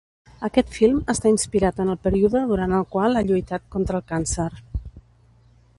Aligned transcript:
Aquest 0.47 0.71
film 0.77 0.95
està 1.13 1.31
inspirat 1.33 1.81
en 1.83 1.91
el 1.95 1.99
període 2.07 2.41
durant 2.53 2.75
el 2.79 2.87
qual 2.95 3.19
ha 3.21 3.25
lluitat 3.29 3.69
contra 3.77 4.01
el 4.01 4.07
càncer. 4.13 4.49